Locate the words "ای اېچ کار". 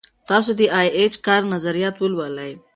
0.79-1.41